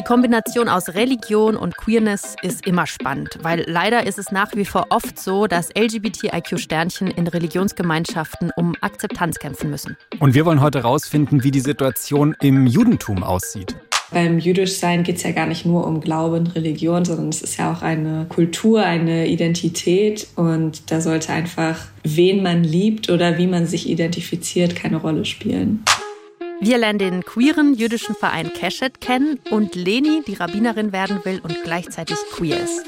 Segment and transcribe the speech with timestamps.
[0.00, 4.64] Die Kombination aus Religion und Queerness ist immer spannend, weil leider ist es nach wie
[4.64, 9.98] vor oft so, dass LGBTIQ-Sternchen in Religionsgemeinschaften um Akzeptanz kämpfen müssen.
[10.18, 13.76] Und wir wollen heute herausfinden, wie die Situation im Judentum aussieht.
[14.10, 17.70] Beim Jüdischsein geht es ja gar nicht nur um Glauben, Religion, sondern es ist ja
[17.70, 20.28] auch eine Kultur, eine Identität.
[20.34, 25.84] Und da sollte einfach, wen man liebt oder wie man sich identifiziert, keine Rolle spielen.
[26.62, 31.56] Wir lernen den queeren jüdischen Verein Keshet kennen und Leni, die Rabbinerin werden will und
[31.64, 32.84] gleichzeitig queer ist.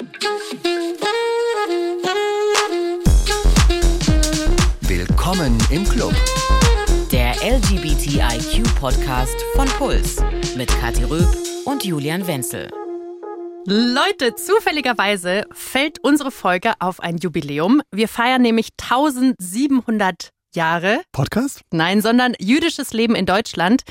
[4.83, 6.13] Willkommen im Club.
[7.11, 10.19] Der LGBTIQ-Podcast von Puls
[10.55, 12.69] mit Kathi Röb und Julian Wenzel.
[13.65, 17.81] Leute, zufälligerweise fällt unsere Folge auf ein Jubiläum.
[17.91, 21.01] Wir feiern nämlich 1700 Jahre.
[21.13, 21.63] Podcast?
[21.71, 23.83] Nein, sondern jüdisches Leben in Deutschland.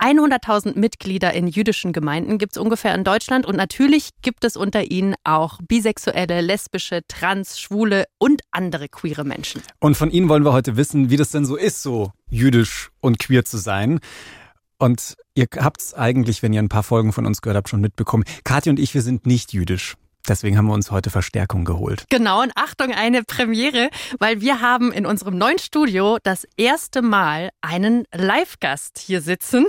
[0.00, 4.90] 100.000 Mitglieder in jüdischen Gemeinden gibt es ungefähr in Deutschland und natürlich gibt es unter
[4.90, 9.60] ihnen auch bisexuelle, lesbische, trans, schwule und andere queere Menschen.
[9.78, 13.18] Und von Ihnen wollen wir heute wissen, wie das denn so ist, so jüdisch und
[13.18, 14.00] queer zu sein.
[14.78, 17.82] Und ihr habt es eigentlich, wenn ihr ein paar Folgen von uns gehört habt, schon
[17.82, 18.24] mitbekommen.
[18.44, 19.96] Kathi und ich, wir sind nicht jüdisch.
[20.28, 22.04] Deswegen haben wir uns heute Verstärkung geholt.
[22.10, 27.50] Genau, und Achtung, eine Premiere, weil wir haben in unserem neuen Studio das erste Mal
[27.60, 29.66] einen Live-Gast hier sitzen.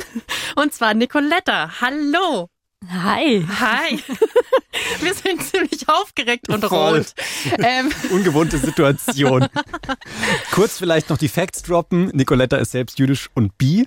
[0.56, 1.82] Und zwar Nicoletta.
[1.82, 2.48] Hallo.
[2.90, 3.46] Hi.
[3.60, 4.00] Hi.
[5.02, 7.14] Wir sind ziemlich aufgeregt und rot.
[7.60, 7.92] Ähm.
[8.10, 9.48] Ungewohnte Situation.
[10.52, 12.08] Kurz vielleicht noch die Facts droppen.
[12.08, 13.86] Nicoletta ist selbst jüdisch und bi.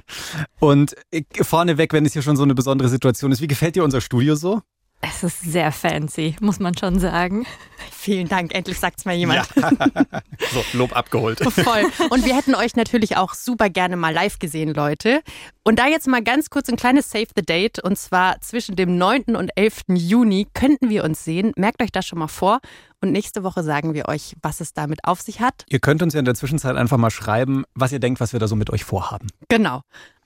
[0.60, 0.94] Und
[1.42, 4.36] vorneweg, wenn es hier schon so eine besondere Situation ist, wie gefällt dir unser Studio
[4.36, 4.62] so?
[5.00, 7.46] Es ist sehr fancy, muss man schon sagen.
[7.90, 9.46] Vielen Dank, endlich sagt es mal jemand.
[9.54, 9.70] Ja.
[10.52, 11.40] so, Lob abgeholt.
[11.40, 11.84] Voll.
[12.10, 15.20] Und wir hätten euch natürlich auch super gerne mal live gesehen, Leute.
[15.62, 17.78] Und da jetzt mal ganz kurz ein kleines Save the Date.
[17.82, 19.36] Und zwar zwischen dem 9.
[19.36, 19.82] und 11.
[19.88, 21.52] Juni könnten wir uns sehen.
[21.56, 22.60] Merkt euch das schon mal vor.
[23.02, 25.64] Und nächste Woche sagen wir euch, was es damit auf sich hat.
[25.68, 28.40] Ihr könnt uns ja in der Zwischenzeit einfach mal schreiben, was ihr denkt, was wir
[28.40, 29.28] da so mit euch vorhaben.
[29.48, 29.82] Genau.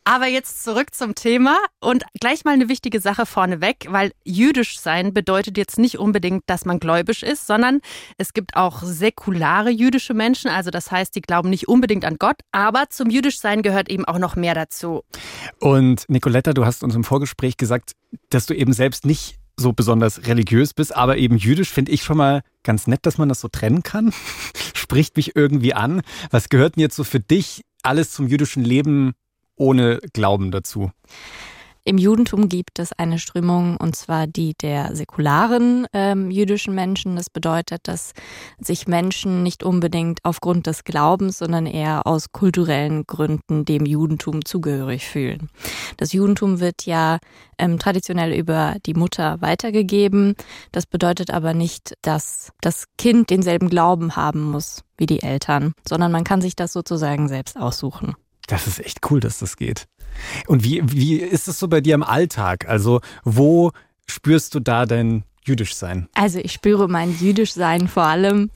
[0.08, 5.12] Aber jetzt zurück zum Thema und gleich mal eine wichtige Sache vorneweg, weil jüdisch sein
[5.12, 7.80] bedeutet jetzt nicht unbedingt, dass man gläubig ist, sondern
[8.16, 12.36] es gibt auch säkulare jüdische Menschen, also das heißt, die glauben nicht unbedingt an Gott,
[12.52, 15.02] aber zum jüdisch sein gehört eben auch noch mehr dazu.
[15.60, 17.92] Und Nicoletta, du hast uns im Vorgespräch gesagt,
[18.30, 22.16] dass du eben selbst nicht so besonders religiös bist, aber eben jüdisch finde ich schon
[22.16, 24.14] mal ganz nett, dass man das so trennen kann.
[24.74, 26.00] Spricht mich irgendwie an.
[26.30, 29.12] Was gehört denn jetzt so für dich alles zum jüdischen Leben
[29.58, 30.90] ohne Glauben dazu?
[31.88, 37.16] Im Judentum gibt es eine Strömung, und zwar die der säkularen ähm, jüdischen Menschen.
[37.16, 38.12] Das bedeutet, dass
[38.58, 45.06] sich Menschen nicht unbedingt aufgrund des Glaubens, sondern eher aus kulturellen Gründen dem Judentum zugehörig
[45.06, 45.48] fühlen.
[45.96, 47.20] Das Judentum wird ja
[47.56, 50.34] ähm, traditionell über die Mutter weitergegeben.
[50.72, 56.12] Das bedeutet aber nicht, dass das Kind denselben Glauben haben muss wie die Eltern, sondern
[56.12, 58.14] man kann sich das sozusagen selbst aussuchen.
[58.48, 59.86] Das ist echt cool, dass das geht.
[60.46, 62.66] Und wie, wie ist es so bei dir im Alltag?
[62.68, 63.70] Also, wo
[64.06, 66.08] spürst du da dein Jüdischsein?
[66.14, 68.50] Also, ich spüre mein Jüdischsein vor allem,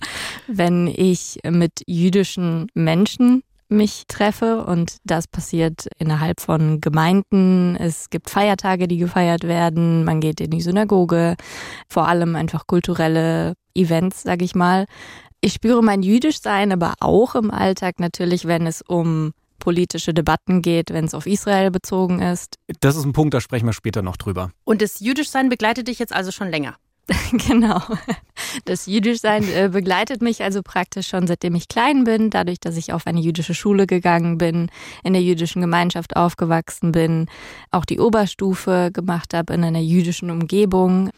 [0.49, 7.77] wenn ich mit jüdischen Menschen mich treffe und das passiert innerhalb von Gemeinden.
[7.77, 10.05] Es gibt Feiertage, die gefeiert werden.
[10.05, 11.37] Man geht in die Synagoge.
[11.89, 14.87] Vor allem einfach kulturelle Events, sag ich mal.
[15.41, 20.91] Ich spüre mein Jüdischsein aber auch im Alltag natürlich, wenn es um politische Debatten geht,
[20.91, 22.59] wenn es auf Israel bezogen ist.
[22.81, 24.51] Das ist ein Punkt, da sprechen wir später noch drüber.
[24.65, 26.75] Und das Jüdischsein begleitet dich jetzt also schon länger?
[27.33, 27.81] genau.
[28.65, 32.93] Das Jüdischsein äh, begleitet mich also praktisch schon seitdem ich klein bin, dadurch, dass ich
[32.93, 34.69] auf eine jüdische Schule gegangen bin,
[35.05, 37.27] in der jüdischen Gemeinschaft aufgewachsen bin,
[37.71, 41.11] auch die Oberstufe gemacht habe in einer jüdischen Umgebung.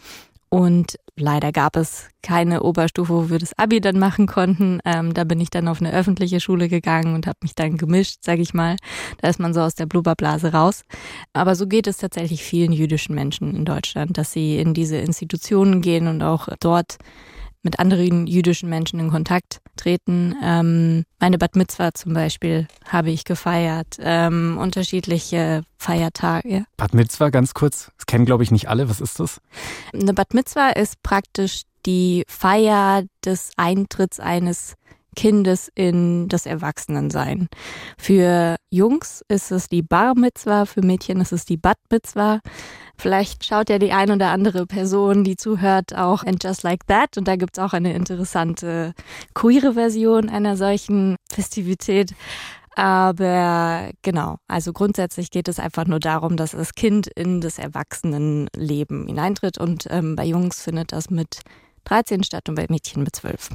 [0.54, 4.78] Und leider gab es keine Oberstufe, wo wir das Abi dann machen konnten.
[4.84, 8.18] Ähm, da bin ich dann auf eine öffentliche Schule gegangen und habe mich dann gemischt,
[8.22, 8.76] sage ich mal.
[9.20, 10.84] Da ist man so aus der Blubberblase raus.
[11.32, 15.80] Aber so geht es tatsächlich vielen jüdischen Menschen in Deutschland, dass sie in diese Institutionen
[15.80, 16.98] gehen und auch dort
[17.64, 20.34] mit anderen jüdischen Menschen in Kontakt treten.
[20.42, 23.96] Ähm, meine Bat Mitzvah zum Beispiel habe ich gefeiert.
[24.00, 26.64] Ähm, unterschiedliche Feiertage.
[26.76, 28.88] Bat Mitzvah, ganz kurz, das kennen glaube ich nicht alle.
[28.88, 29.40] Was ist das?
[29.92, 34.74] Eine Bat Mitzvah ist praktisch die Feier des Eintritts eines
[35.14, 37.48] Kindes in das Erwachsenensein.
[37.98, 42.40] Für Jungs ist es die Bar Mitzvah, für Mädchen ist es die Bat Mitzvah.
[42.96, 47.16] Vielleicht schaut ja die ein oder andere Person, die zuhört, auch in Just Like That.
[47.18, 48.94] Und da gibt's auch eine interessante
[49.34, 52.14] queere Version einer solchen Festivität.
[52.76, 59.06] Aber genau, also grundsätzlich geht es einfach nur darum, dass das Kind in das Erwachsenenleben
[59.06, 61.40] hineintritt und ähm, bei Jungs findet das mit
[61.84, 63.50] 13 statt und bei Mädchen mit 12.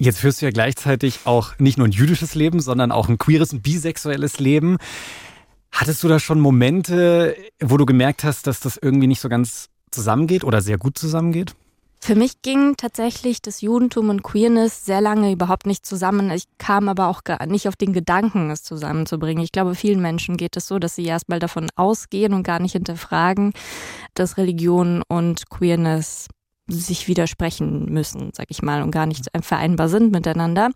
[0.00, 3.52] Jetzt führst du ja gleichzeitig auch nicht nur ein jüdisches Leben, sondern auch ein queeres
[3.52, 4.76] und bisexuelles Leben.
[5.72, 9.68] Hattest du da schon Momente, wo du gemerkt hast, dass das irgendwie nicht so ganz
[9.90, 11.54] zusammengeht oder sehr gut zusammengeht?
[12.00, 16.30] Für mich ging tatsächlich das Judentum und Queerness sehr lange überhaupt nicht zusammen.
[16.30, 19.42] Ich kam aber auch gar nicht auf den Gedanken, es zusammenzubringen.
[19.42, 22.72] Ich glaube, vielen Menschen geht es so, dass sie erstmal davon ausgehen und gar nicht
[22.72, 23.52] hinterfragen,
[24.14, 26.28] dass Religion und Queerness
[26.68, 30.70] sich widersprechen müssen, sag ich mal, und gar nicht vereinbar sind miteinander.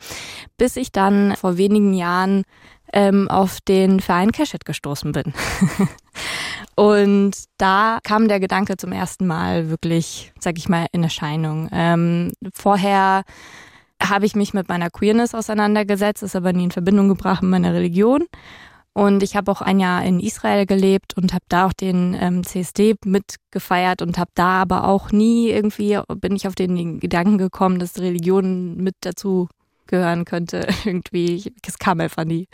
[0.57, 2.45] Bis ich dann vor wenigen Jahren
[2.93, 5.33] ähm, auf den Verein Keshet gestoßen bin.
[6.75, 11.69] und da kam der Gedanke zum ersten Mal wirklich, sag ich mal, in Erscheinung.
[11.73, 13.23] Ähm, vorher
[14.03, 17.73] habe ich mich mit meiner Queerness auseinandergesetzt, ist aber nie in Verbindung gebracht mit meiner
[17.73, 18.27] Religion.
[18.95, 22.45] Und ich habe auch ein Jahr in Israel gelebt und habe da auch den ähm,
[22.45, 27.79] CSD mitgefeiert und habe da aber auch nie irgendwie, bin ich auf den Gedanken gekommen,
[27.79, 29.49] dass Religion mit dazu
[29.87, 30.69] gehören könnte.
[30.85, 32.49] irgendwie, es kam einfach nie.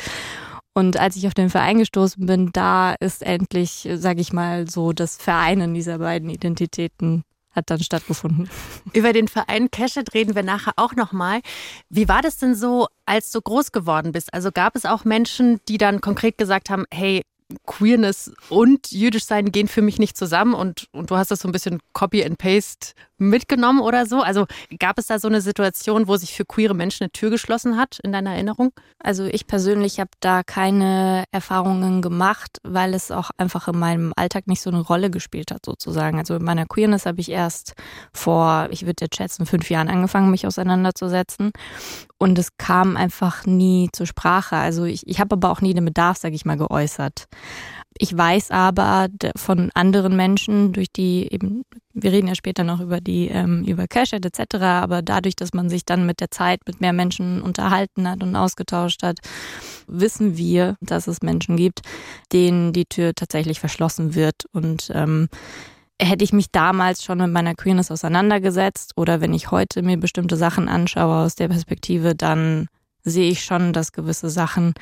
[0.74, 4.92] Und als ich auf den Verein gestoßen bin, da ist endlich, sage ich mal, so
[4.92, 7.24] das Vereinen dieser beiden Identitäten
[7.58, 8.48] hat dann stattgefunden.
[8.92, 11.40] Über den Verein Cashet reden wir nachher auch nochmal.
[11.90, 14.32] Wie war das denn so, als du groß geworden bist?
[14.32, 17.22] Also gab es auch Menschen, die dann konkret gesagt haben, hey,
[17.66, 21.48] Queerness und jüdisch sein gehen für mich nicht zusammen und, und du hast das so
[21.48, 24.22] ein bisschen Copy and Paste mitgenommen oder so?
[24.22, 24.46] Also
[24.78, 27.98] gab es da so eine Situation, wo sich für queere Menschen eine Tür geschlossen hat
[28.02, 28.72] in deiner Erinnerung?
[28.98, 34.46] Also ich persönlich habe da keine Erfahrungen gemacht, weil es auch einfach in meinem Alltag
[34.46, 36.18] nicht so eine Rolle gespielt hat sozusagen.
[36.18, 37.74] Also mit meiner Queerness habe ich erst
[38.12, 41.52] vor, ich würde jetzt schätzen, fünf Jahren angefangen, mich auseinanderzusetzen
[42.18, 44.56] und es kam einfach nie zur Sprache.
[44.56, 47.28] Also ich, ich habe aber auch nie den Bedarf, sage ich mal, geäußert.
[48.00, 53.00] Ich weiß aber von anderen Menschen, durch die eben, wir reden ja später noch über
[53.00, 56.80] die, ähm, über Cashet etc., aber dadurch, dass man sich dann mit der Zeit mit
[56.80, 59.18] mehr Menschen unterhalten hat und ausgetauscht hat,
[59.88, 61.80] wissen wir, dass es Menschen gibt,
[62.32, 65.28] denen die Tür tatsächlich verschlossen wird und ähm,
[66.00, 70.36] hätte ich mich damals schon mit meiner Queerness auseinandergesetzt oder wenn ich heute mir bestimmte
[70.36, 72.68] Sachen anschaue aus der Perspektive, dann
[73.02, 74.74] sehe ich schon, dass gewisse Sachen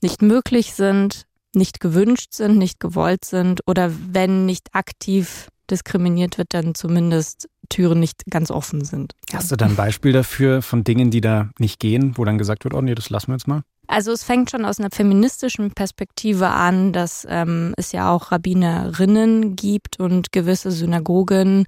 [0.00, 6.54] nicht möglich sind, nicht gewünscht sind, nicht gewollt sind oder wenn nicht aktiv diskriminiert wird,
[6.54, 9.14] dann zumindest Türen nicht ganz offen sind.
[9.32, 12.64] Hast du da ein Beispiel dafür von Dingen, die da nicht gehen, wo dann gesagt
[12.64, 13.62] wird, oh nee, das lassen wir jetzt mal?
[13.86, 19.56] Also es fängt schon aus einer feministischen Perspektive an, dass ähm, es ja auch Rabbinerinnen
[19.56, 21.64] gibt und gewisse Synagogen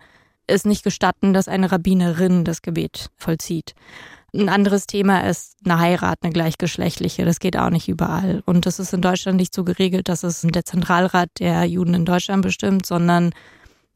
[0.46, 3.74] es nicht gestatten, dass eine Rabbinerin das Gebet vollzieht.
[4.34, 7.24] Ein anderes Thema ist eine Heirat, eine gleichgeschlechtliche.
[7.24, 8.42] Das geht auch nicht überall.
[8.46, 12.04] Und das ist in Deutschland nicht so geregelt, dass es der Zentralrat der Juden in
[12.04, 13.32] Deutschland bestimmt, sondern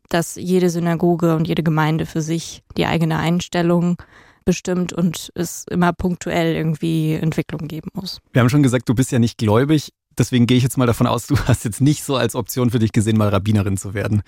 [0.09, 4.01] dass jede Synagoge und jede Gemeinde für sich die eigene Einstellung
[4.45, 8.21] bestimmt und es immer punktuell irgendwie Entwicklung geben muss.
[8.33, 9.93] Wir haben schon gesagt, du bist ja nicht gläubig.
[10.17, 12.79] Deswegen gehe ich jetzt mal davon aus, du hast jetzt nicht so als Option für
[12.79, 14.23] dich gesehen, mal Rabbinerin zu werden.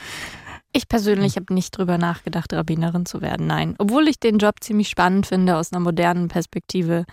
[0.72, 3.74] Ich persönlich habe nicht drüber nachgedacht, Rabbinerin zu werden, nein.
[3.78, 7.06] Obwohl ich den Job ziemlich spannend finde, aus einer modernen Perspektive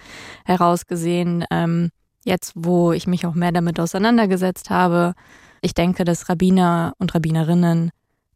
[0.45, 1.44] herausgesehen.
[1.50, 1.89] Ähm,
[2.24, 5.15] jetzt, wo ich mich auch mehr damit auseinandergesetzt habe,
[5.62, 7.89] ich denke, dass Rabbiner und Rabbinerinnen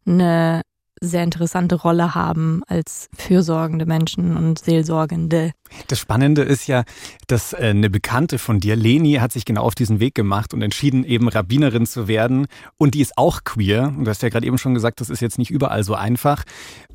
[0.04, 0.62] eine
[1.00, 5.52] sehr interessante Rolle haben als fürsorgende Menschen und Seelsorgende.
[5.88, 6.84] Das Spannende ist ja,
[7.26, 10.62] dass äh, eine Bekannte von dir, Leni, hat sich genau auf diesen Weg gemacht und
[10.62, 12.46] entschieden, eben Rabbinerin zu werden.
[12.78, 13.92] Und die ist auch queer.
[13.96, 16.44] Und du hast ja gerade eben schon gesagt, das ist jetzt nicht überall so einfach.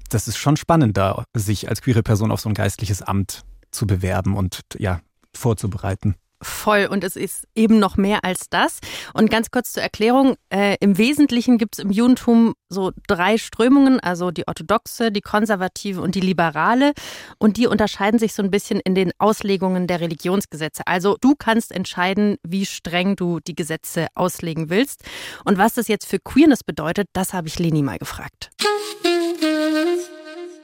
[0.09, 0.97] Das ist schon spannend,
[1.33, 5.01] sich als queere Person auf so ein geistliches Amt zu bewerben und ja,
[5.35, 6.15] vorzubereiten.
[6.41, 8.79] Voll und es ist eben noch mehr als das.
[9.13, 13.99] Und ganz kurz zur Erklärung, äh, im Wesentlichen gibt es im Judentum so drei Strömungen,
[13.99, 16.93] also die orthodoxe, die konservative und die liberale.
[17.39, 20.83] Und die unterscheiden sich so ein bisschen in den Auslegungen der Religionsgesetze.
[20.85, 25.03] Also du kannst entscheiden, wie streng du die Gesetze auslegen willst.
[25.43, 28.51] Und was das jetzt für Queerness bedeutet, das habe ich Leni mal gefragt.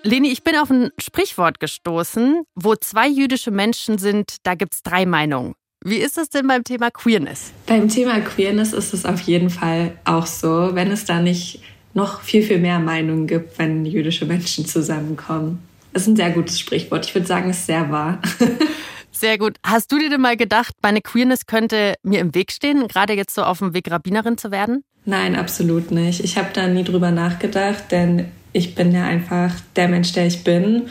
[0.05, 4.83] Leni, ich bin auf ein Sprichwort gestoßen, wo zwei jüdische Menschen sind, da gibt es
[4.83, 5.55] drei Meinungen.
[5.85, 7.51] Wie ist es denn beim Thema Queerness?
[7.65, 11.59] Beim Thema Queerness ist es auf jeden Fall auch so, wenn es da nicht
[11.93, 15.61] noch viel, viel mehr Meinungen gibt, wenn jüdische Menschen zusammenkommen.
[15.91, 17.05] Das ist ein sehr gutes Sprichwort.
[17.05, 18.19] Ich würde sagen, es ist sehr wahr.
[19.15, 19.57] Sehr gut.
[19.63, 23.35] Hast du dir denn mal gedacht, meine Queerness könnte mir im Weg stehen, gerade jetzt
[23.35, 24.83] so auf dem Weg Rabbinerin zu werden?
[25.05, 26.21] Nein, absolut nicht.
[26.23, 30.43] Ich habe da nie drüber nachgedacht, denn ich bin ja einfach der Mensch, der ich
[30.43, 30.89] bin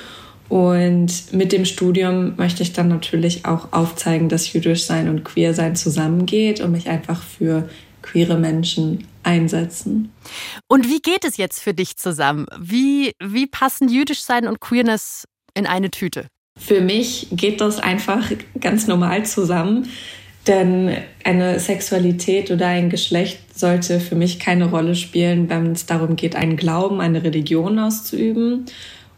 [0.53, 5.55] Und mit dem Studium möchte ich dann natürlich auch aufzeigen, dass jüdisch sein und queer
[5.55, 7.71] sein zusammengeht und mich einfach für
[8.03, 10.13] queere Menschen einsetzen.
[10.69, 12.45] Und wie geht es jetzt für dich zusammen?
[12.61, 16.27] Wie, wie passen jüdisch sein und Queerness in eine Tüte?
[16.59, 18.31] Für mich geht das einfach
[18.61, 19.89] ganz normal zusammen.
[20.47, 20.95] Denn
[21.25, 26.37] eine Sexualität oder ein Geschlecht sollte für mich keine Rolle spielen, wenn es darum geht,
[26.37, 28.67] einen Glauben, eine Religion auszuüben.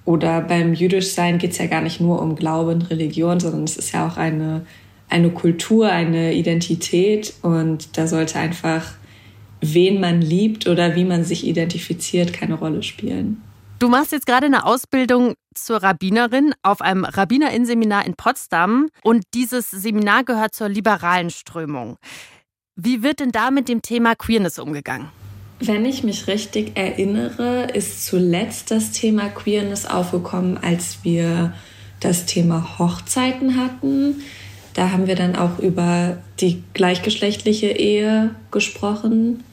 [0.04, 3.92] Oder beim Jüdischsein geht es ja gar nicht nur um Glauben, Religion, sondern es ist
[3.92, 4.66] ja auch eine,
[5.08, 7.34] eine Kultur, eine Identität.
[7.42, 8.92] Und da sollte einfach,
[9.60, 13.42] wen man liebt oder wie man sich identifiziert, keine Rolle spielen.
[13.78, 19.70] Du machst jetzt gerade eine Ausbildung zur Rabbinerin auf einem Rabbinerinnenseminar in Potsdam und dieses
[19.70, 21.96] Seminar gehört zur liberalen Strömung.
[22.76, 25.08] Wie wird denn da mit dem Thema Queerness umgegangen?
[25.60, 31.54] Wenn ich mich richtig erinnere, ist zuletzt das Thema Queerness aufgekommen, als wir
[32.00, 34.22] das Thema Hochzeiten hatten.
[34.74, 39.44] Da haben wir dann auch über die gleichgeschlechtliche Ehe gesprochen.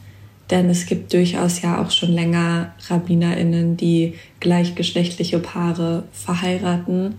[0.50, 7.14] Denn es gibt durchaus ja auch schon länger RabbinerInnen, die gleichgeschlechtliche Paare verheiraten.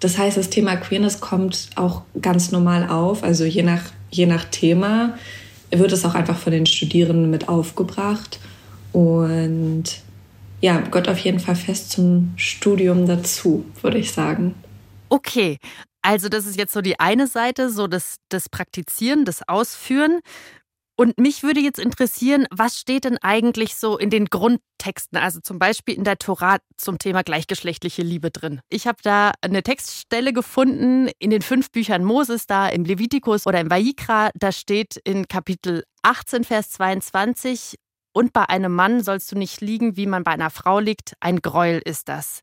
[0.00, 3.22] Das heißt, das Thema Queerness kommt auch ganz normal auf.
[3.22, 5.14] Also je nach, je nach Thema
[5.72, 8.38] wird es auch einfach von den Studierenden mit aufgebracht.
[8.92, 9.84] Und
[10.60, 14.54] ja, gehört auf jeden Fall fest zum Studium dazu, würde ich sagen.
[15.08, 15.58] Okay,
[16.02, 20.20] also das ist jetzt so die eine Seite, so das, das Praktizieren, das Ausführen.
[20.96, 25.58] Und mich würde jetzt interessieren, was steht denn eigentlich so in den Grundtexten, also zum
[25.58, 28.60] Beispiel in der Torah zum Thema gleichgeschlechtliche Liebe drin?
[28.68, 33.60] Ich habe da eine Textstelle gefunden in den fünf Büchern Moses, da im Levitikus oder
[33.60, 34.30] im Vayikra.
[34.34, 37.76] Da steht in Kapitel 18, Vers 22,
[38.12, 41.14] und bei einem Mann sollst du nicht liegen, wie man bei einer Frau liegt.
[41.20, 42.42] Ein Gräuel ist das.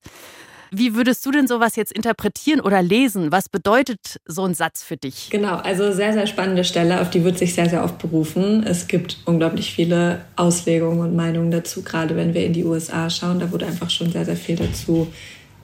[0.71, 3.31] Wie würdest du denn sowas jetzt interpretieren oder lesen?
[3.31, 5.29] Was bedeutet so ein Satz für dich?
[5.31, 8.63] Genau, also sehr, sehr spannende Stelle, auf die wird sich sehr, sehr oft berufen.
[8.63, 13.39] Es gibt unglaublich viele Auslegungen und Meinungen dazu, gerade wenn wir in die USA schauen.
[13.39, 15.07] Da wurde einfach schon sehr, sehr viel dazu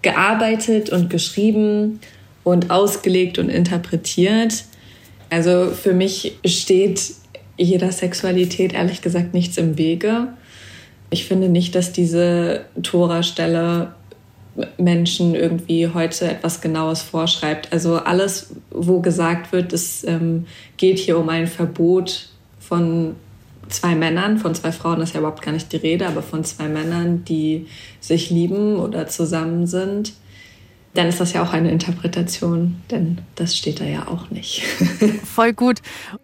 [0.02, 2.00] gearbeitet und geschrieben
[2.44, 4.66] und ausgelegt und interpretiert.
[5.30, 7.14] Also für mich steht
[7.58, 10.28] jeder Sexualität ehrlich gesagt nichts im Wege.
[11.10, 13.94] Ich finde nicht, dass diese Tora-Stelle
[14.78, 17.72] Menschen irgendwie heute etwas Genaues vorschreibt.
[17.74, 20.46] Also alles, wo gesagt wird, es ähm,
[20.78, 23.16] geht hier um ein Verbot von
[23.70, 26.68] zwei Männern, von zwei Frauen ist ja überhaupt gar nicht die Rede, aber von zwei
[26.68, 27.68] Männern, die
[28.00, 30.14] sich lieben oder zusammen sind
[30.96, 34.64] dann ist das ja auch eine Interpretation, denn das steht da ja auch nicht.
[35.24, 35.80] Voll gut.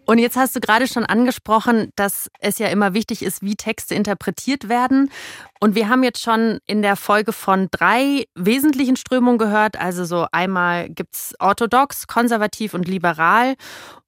[0.05, 3.95] Und jetzt hast du gerade schon angesprochen, dass es ja immer wichtig ist, wie Texte
[3.95, 5.11] interpretiert werden.
[5.59, 9.77] Und wir haben jetzt schon in der Folge von drei wesentlichen Strömungen gehört.
[9.77, 13.55] Also so einmal gibt es orthodox, konservativ und liberal.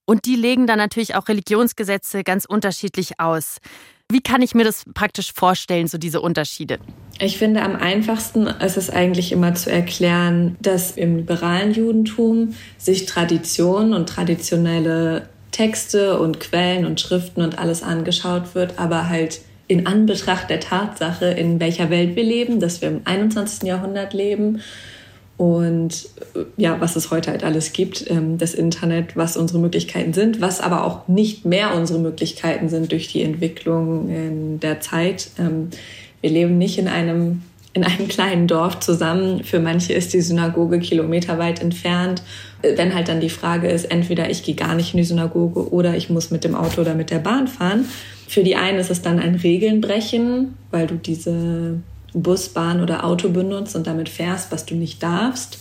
[0.06, 3.58] Und die legen dann natürlich auch Religionsgesetze ganz unterschiedlich aus.
[4.14, 6.78] Wie kann ich mir das praktisch vorstellen, so diese Unterschiede?
[7.20, 13.08] Ich finde, am einfachsten ist es eigentlich immer zu erklären, dass im liberalen Judentum sich
[13.08, 19.88] Tradition und traditionelle Texte und Quellen und Schriften und alles angeschaut wird, aber halt in
[19.88, 23.68] Anbetracht der Tatsache, in welcher Welt wir leben, dass wir im 21.
[23.68, 24.62] Jahrhundert leben
[25.36, 26.10] und
[26.58, 30.62] ja, was es heute halt alles gibt, ähm, das Internet, was unsere Möglichkeiten sind, was
[30.62, 35.32] aber auch nicht mehr unsere Möglichkeiten sind durch die Entwicklung in der Zeit.
[35.40, 35.70] Ähm,
[36.22, 37.42] wir leben nicht in einem,
[37.74, 39.44] in einem kleinen Dorf zusammen.
[39.44, 42.22] Für manche ist die Synagoge kilometerweit entfernt.
[42.62, 45.98] Wenn halt dann die Frage ist, entweder ich gehe gar nicht in die Synagoge oder
[45.98, 47.86] ich muss mit dem Auto oder mit der Bahn fahren.
[48.28, 51.80] Für die einen ist es dann ein Regelnbrechen, weil du diese
[52.14, 55.58] Bus, Bahn oder Auto benutzt und damit fährst, was du nicht darfst.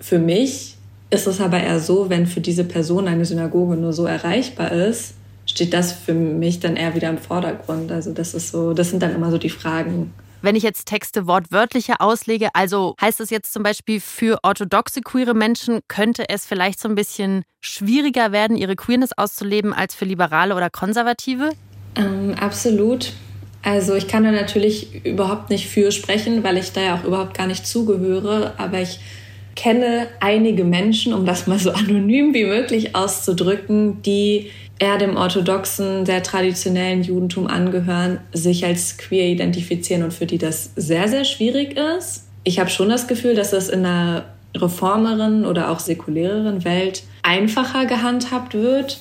[0.00, 0.76] Für mich
[1.10, 5.14] ist es aber eher so, wenn für diese Person eine Synagoge nur so erreichbar ist,
[5.46, 7.92] steht das für mich dann eher wieder im Vordergrund.
[7.92, 10.12] Also das ist so, das sind dann immer so die Fragen.
[10.42, 15.34] Wenn ich jetzt Texte wortwörtlicher auslege, also heißt das jetzt zum Beispiel für orthodoxe queere
[15.34, 20.54] Menschen, könnte es vielleicht so ein bisschen schwieriger werden, ihre Queerness auszuleben als für Liberale
[20.54, 21.50] oder Konservative?
[21.96, 23.12] Ähm, absolut.
[23.66, 27.36] Also ich kann da natürlich überhaupt nicht für sprechen, weil ich da ja auch überhaupt
[27.36, 28.54] gar nicht zugehöre.
[28.58, 29.00] Aber ich
[29.56, 36.06] kenne einige Menschen, um das mal so anonym wie möglich auszudrücken, die eher dem orthodoxen,
[36.06, 41.76] sehr traditionellen Judentum angehören, sich als queer identifizieren und für die das sehr, sehr schwierig
[41.76, 42.28] ist.
[42.44, 47.86] Ich habe schon das Gefühl, dass das in einer reformeren oder auch säkuläreren Welt einfacher
[47.86, 49.00] gehandhabt wird.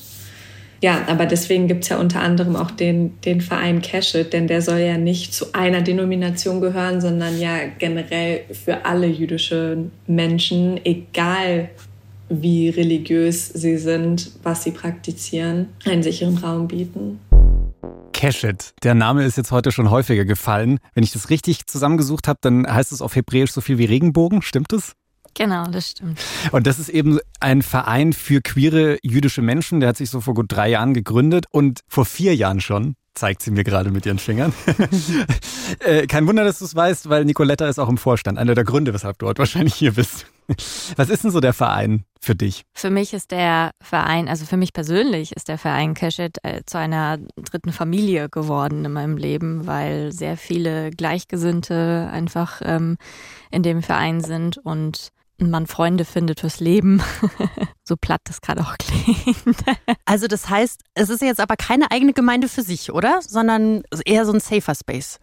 [0.81, 4.61] Ja, aber deswegen gibt es ja unter anderem auch den, den Verein Cashit, denn der
[4.61, 9.77] soll ja nicht zu einer Denomination gehören, sondern ja generell für alle jüdische
[10.07, 11.69] Menschen, egal
[12.29, 17.19] wie religiös sie sind, was sie praktizieren, einen sicheren Raum bieten.
[18.13, 18.73] Keshet.
[18.83, 20.79] Der Name ist jetzt heute schon häufiger gefallen.
[20.93, 24.41] Wenn ich das richtig zusammengesucht habe, dann heißt es auf Hebräisch so viel wie Regenbogen.
[24.41, 24.93] Stimmt es?
[25.35, 26.19] Genau, das stimmt.
[26.51, 29.81] Und das ist eben ein Verein für queere jüdische Menschen.
[29.81, 33.41] Der hat sich so vor gut drei Jahren gegründet und vor vier Jahren schon zeigt
[33.41, 34.53] sie mir gerade mit ihren Fingern.
[35.79, 38.37] äh, kein Wunder, dass du es weißt, weil Nicoletta ist auch im Vorstand.
[38.37, 40.25] Einer der Gründe, weshalb du heute wahrscheinlich hier bist.
[40.95, 42.63] Was ist denn so der Verein für dich?
[42.73, 46.77] Für mich ist der Verein, also für mich persönlich ist der Verein Keshet äh, zu
[46.77, 52.97] einer dritten Familie geworden in meinem Leben, weil sehr viele Gleichgesinnte einfach ähm,
[53.49, 57.01] in dem Verein sind und man Freunde findet fürs Leben.
[57.83, 59.57] so platt das gerade auch klingt.
[60.05, 63.19] also das heißt, es ist jetzt aber keine eigene Gemeinde für sich, oder?
[63.21, 65.19] Sondern eher so ein Safer Space.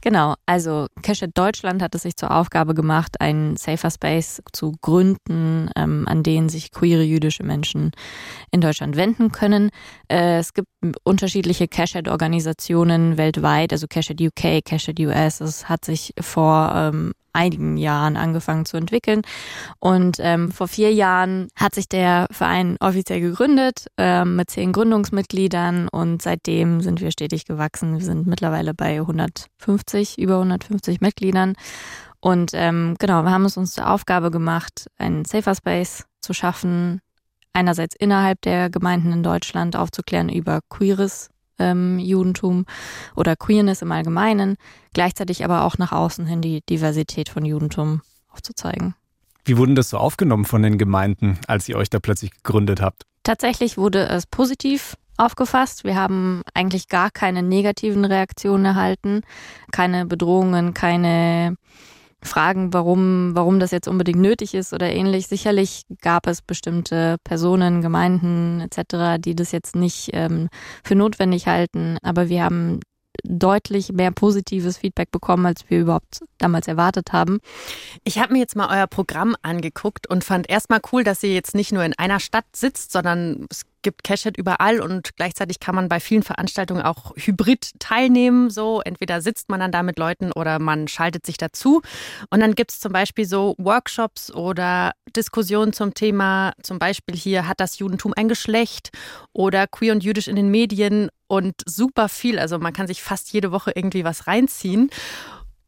[0.00, 5.70] Genau, also Keshet Deutschland hat es sich zur Aufgabe gemacht, einen Safer Space zu gründen,
[5.76, 7.92] ähm, an den sich queere jüdische Menschen
[8.50, 9.70] in Deutschland wenden können.
[10.08, 10.68] Äh, es gibt
[11.04, 15.40] unterschiedliche Keshet-Organisationen weltweit, also Keshet UK, Keshet US.
[15.40, 19.22] Es hat sich vor ähm, einigen Jahren angefangen zu entwickeln.
[19.78, 25.88] Und ähm, vor vier Jahren hat sich der Verein offiziell gegründet ähm, mit zehn Gründungsmitgliedern
[25.88, 27.98] und seitdem sind wir stetig gewachsen.
[27.98, 31.54] Wir sind mittlerweile bei 150, über 150 Mitgliedern.
[32.20, 37.00] Und ähm, genau, wir haben es uns zur Aufgabe gemacht, einen Safer Space zu schaffen,
[37.52, 42.66] einerseits innerhalb der Gemeinden in Deutschland aufzuklären über queeres ähm, Judentum
[43.16, 44.56] oder Queerness im Allgemeinen,
[44.92, 48.94] gleichzeitig aber auch nach außen hin die Diversität von Judentum aufzuzeigen.
[49.44, 53.04] Wie wurden das so aufgenommen von den Gemeinden, als ihr euch da plötzlich gegründet habt?
[53.24, 55.84] Tatsächlich wurde es positiv aufgefasst.
[55.84, 59.22] Wir haben eigentlich gar keine negativen Reaktionen erhalten,
[59.70, 61.56] keine Bedrohungen, keine
[62.22, 65.26] fragen, warum, warum das jetzt unbedingt nötig ist oder ähnlich.
[65.26, 70.48] Sicherlich gab es bestimmte Personen, Gemeinden etc., die das jetzt nicht ähm,
[70.84, 72.80] für notwendig halten, aber wir haben
[73.24, 77.40] deutlich mehr positives Feedback bekommen, als wir überhaupt damals erwartet haben.
[78.04, 81.54] Ich habe mir jetzt mal euer Programm angeguckt und fand erstmal cool, dass ihr jetzt
[81.54, 85.88] nicht nur in einer Stadt sitzt, sondern es gibt Cashhead überall und gleichzeitig kann man
[85.88, 88.50] bei vielen Veranstaltungen auch hybrid teilnehmen.
[88.50, 91.82] So entweder sitzt man dann da mit Leuten oder man schaltet sich dazu.
[92.30, 97.46] Und dann gibt es zum Beispiel so Workshops oder Diskussionen zum Thema, zum Beispiel hier
[97.46, 98.90] hat das Judentum ein Geschlecht
[99.32, 102.38] oder queer und jüdisch in den Medien und super viel.
[102.38, 104.90] Also man kann sich fast jede Woche irgendwie was reinziehen.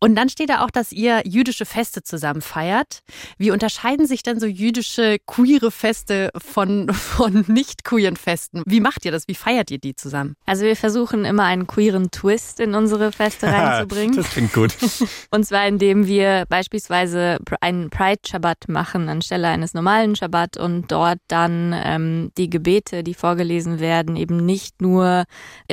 [0.04, 3.00] Und dann steht da auch, dass ihr jüdische Feste zusammen feiert.
[3.38, 8.62] Wie unterscheiden sich denn so jüdische queere Feste von, von nicht queeren Festen?
[8.66, 9.28] Wie macht ihr das?
[9.28, 10.36] Wie feiert ihr die zusammen?
[10.44, 14.14] Also wir versuchen immer einen queeren Twist in unsere Feste reinzubringen.
[14.14, 14.76] das klingt gut.
[15.30, 21.74] Und zwar indem wir beispielsweise einen Pride-Shabbat machen anstelle eines normalen Shabbat und dort dann
[21.74, 25.24] ähm, die Gebete, die vorgelesen werden, eben nicht nur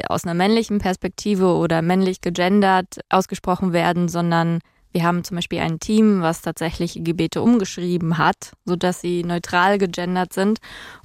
[0.07, 4.59] aus einer männlichen Perspektive oder männlich gegendert ausgesprochen werden, sondern sondern
[4.93, 10.33] wir haben zum Beispiel ein Team, was tatsächlich Gebete umgeschrieben hat, sodass sie neutral gegendert
[10.33, 10.59] sind.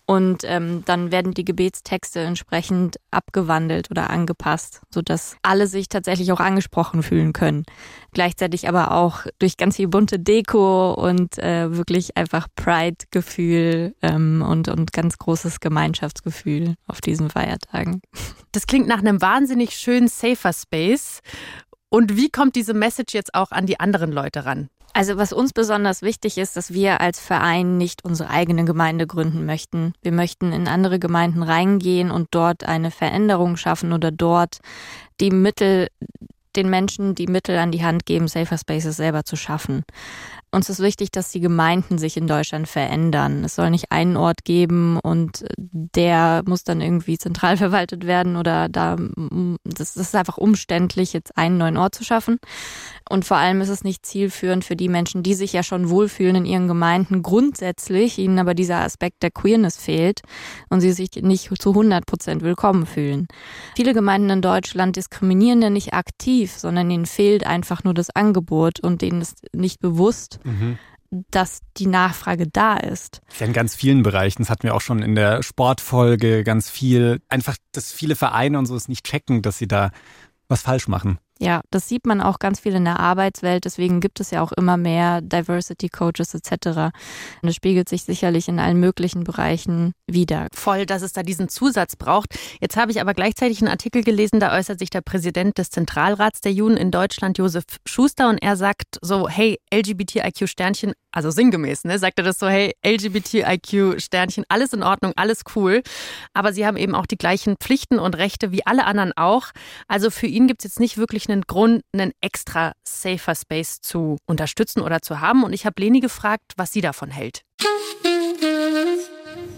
[0.08, 6.38] Und ähm, dann werden die Gebetstexte entsprechend abgewandelt oder angepasst, sodass alle sich tatsächlich auch
[6.38, 7.64] angesprochen fühlen können.
[8.12, 14.68] Gleichzeitig aber auch durch ganz viel bunte Deko und äh, wirklich einfach Pride-Gefühl ähm, und,
[14.68, 18.00] und ganz großes Gemeinschaftsgefühl auf diesen Feiertagen.
[18.52, 21.20] Das klingt nach einem wahnsinnig schönen Safer Space.
[21.88, 24.68] Und wie kommt diese Message jetzt auch an die anderen Leute ran?
[24.92, 29.44] Also was uns besonders wichtig ist, dass wir als Verein nicht unsere eigene Gemeinde gründen
[29.44, 29.92] möchten.
[30.00, 34.58] Wir möchten in andere Gemeinden reingehen und dort eine Veränderung schaffen oder dort
[35.20, 35.88] die Mittel
[36.56, 39.82] den Menschen die Mittel an die Hand geben, Safer Spaces selber zu schaffen.
[40.52, 43.44] Uns ist wichtig, dass die Gemeinden sich in Deutschland verändern.
[43.44, 48.68] Es soll nicht einen Ort geben und der muss dann irgendwie zentral verwaltet werden oder
[48.68, 48.96] da,
[49.64, 52.38] das ist einfach umständlich, jetzt einen neuen Ort zu schaffen.
[53.08, 56.36] Und vor allem ist es nicht zielführend für die Menschen, die sich ja schon wohlfühlen
[56.36, 60.22] in ihren Gemeinden grundsätzlich, ihnen aber dieser Aspekt der Queerness fehlt
[60.70, 63.26] und sie sich nicht zu 100 Prozent willkommen fühlen.
[63.76, 68.80] Viele Gemeinden in Deutschland diskriminieren ja nicht aktiv, sondern ihnen fehlt einfach nur das Angebot
[68.80, 70.78] und denen ist nicht bewusst, mhm
[71.30, 73.20] dass die Nachfrage da ist.
[73.38, 74.42] Ja, in ganz vielen Bereichen.
[74.42, 77.20] Das hatten wir auch schon in der Sportfolge ganz viel.
[77.28, 79.90] Einfach, dass viele Vereine und so es nicht checken, dass sie da
[80.48, 81.18] was falsch machen.
[81.38, 83.66] Ja, das sieht man auch ganz viel in der Arbeitswelt.
[83.66, 86.66] Deswegen gibt es ja auch immer mehr Diversity Coaches etc.
[86.66, 86.92] Und
[87.42, 90.46] das spiegelt sich sicherlich in allen möglichen Bereichen wieder.
[90.54, 92.34] Voll, dass es da diesen Zusatz braucht.
[92.60, 96.40] Jetzt habe ich aber gleichzeitig einen Artikel gelesen, da äußert sich der Präsident des Zentralrats
[96.40, 101.98] der Juden in Deutschland, Josef Schuster, und er sagt so, hey, LGBTIQ-Sternchen, also sinngemäß, ne,
[101.98, 105.82] sagt er das so, hey, LGBTIQ-Sternchen, alles in Ordnung, alles cool.
[106.32, 109.48] Aber sie haben eben auch die gleichen Pflichten und Rechte wie alle anderen auch.
[109.88, 114.18] Also für ihn gibt es jetzt nicht wirklich einen Grund, einen extra safer Space zu
[114.26, 115.44] unterstützen oder zu haben.
[115.44, 117.42] Und ich habe Leni gefragt, was sie davon hält.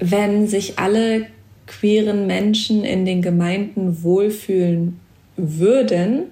[0.01, 1.27] Wenn sich alle
[1.67, 5.01] queeren Menschen in den Gemeinden wohlfühlen
[5.37, 6.25] würden,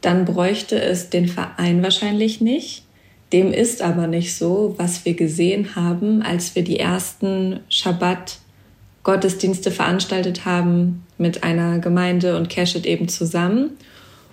[0.00, 2.84] dann bräuchte es den Verein wahrscheinlich nicht.
[3.32, 10.44] Dem ist aber nicht so, was wir gesehen haben, als wir die ersten Schabbat-Gottesdienste veranstaltet
[10.44, 13.70] haben mit einer Gemeinde und Keshet eben zusammen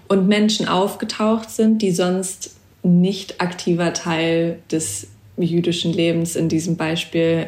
[0.10, 7.48] und Menschen aufgetaucht sind, die sonst nicht aktiver Teil des jüdischen Lebens in diesem Beispiel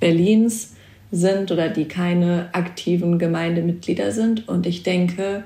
[0.00, 0.74] Berlins
[1.10, 4.48] sind oder die keine aktiven Gemeindemitglieder sind.
[4.48, 5.44] Und ich denke,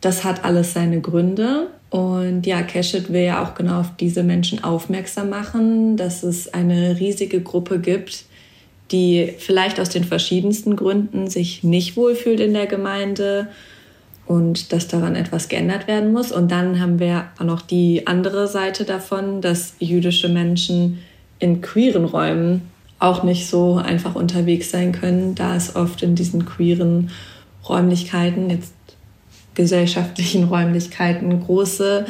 [0.00, 1.68] das hat alles seine Gründe.
[1.90, 6.98] Und ja, Keshet will ja auch genau auf diese Menschen aufmerksam machen, dass es eine
[6.98, 8.24] riesige Gruppe gibt,
[8.92, 13.48] die vielleicht aus den verschiedensten Gründen sich nicht wohlfühlt in der Gemeinde
[14.26, 16.32] und dass daran etwas geändert werden muss.
[16.32, 20.98] Und dann haben wir auch noch die andere Seite davon, dass jüdische Menschen
[21.38, 22.62] in queeren Räumen
[22.98, 27.10] auch nicht so einfach unterwegs sein können, da es oft in diesen queeren
[27.68, 28.74] Räumlichkeiten, jetzt
[29.54, 32.06] gesellschaftlichen Räumlichkeiten, große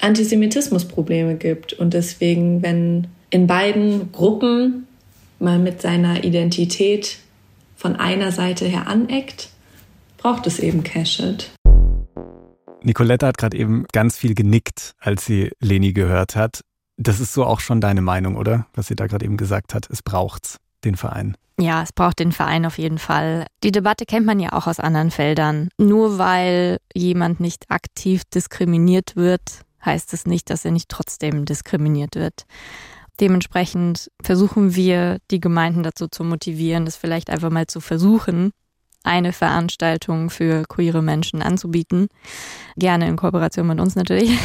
[0.00, 1.72] Antisemitismusprobleme gibt.
[1.72, 4.86] Und deswegen, wenn in beiden Gruppen
[5.40, 7.18] man mit seiner Identität
[7.76, 9.48] von einer Seite her aneckt,
[10.18, 11.50] braucht es eben Cashit.
[12.82, 16.60] Nicoletta hat gerade eben ganz viel genickt, als sie Leni gehört hat.
[16.96, 18.66] Das ist so auch schon deine Meinung, oder?
[18.74, 19.88] Was sie da gerade eben gesagt hat.
[19.90, 21.36] Es braucht's, den Verein.
[21.60, 23.46] Ja, es braucht den Verein auf jeden Fall.
[23.64, 25.70] Die Debatte kennt man ja auch aus anderen Feldern.
[25.76, 32.14] Nur weil jemand nicht aktiv diskriminiert wird, heißt es nicht, dass er nicht trotzdem diskriminiert
[32.14, 32.44] wird.
[33.20, 38.52] Dementsprechend versuchen wir, die Gemeinden dazu zu motivieren, das vielleicht einfach mal zu versuchen,
[39.08, 42.08] eine Veranstaltung für queere Menschen anzubieten.
[42.76, 44.38] Gerne in Kooperation mit uns natürlich.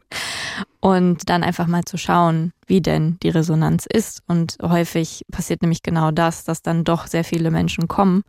[0.80, 4.22] und dann einfach mal zu schauen, wie denn die Resonanz ist.
[4.28, 8.22] Und häufig passiert nämlich genau das, dass dann doch sehr viele Menschen kommen.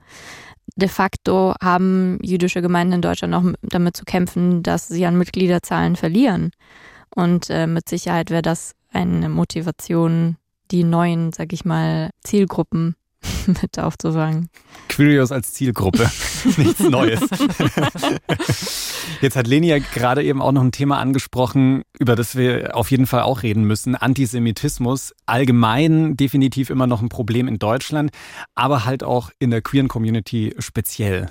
[0.76, 5.98] De facto haben jüdische Gemeinden in Deutschland auch damit zu kämpfen, dass sie an Mitgliederzahlen
[5.98, 6.52] verlieren.
[7.14, 10.38] Und äh, mit Sicherheit wäre das eine Motivation,
[10.72, 12.96] die neuen, sag ich mal, Zielgruppen
[13.48, 14.50] mit aufzufangen.
[14.90, 16.10] Quirios als Zielgruppe,
[16.58, 17.22] nichts Neues.
[19.22, 22.92] Jetzt hat Leni ja gerade eben auch noch ein Thema angesprochen, über das wir auf
[22.92, 23.96] jeden Fall auch reden müssen.
[23.96, 28.12] Antisemitismus, allgemein definitiv immer noch ein Problem in Deutschland,
[28.56, 31.30] aber halt auch in der queeren Community speziell.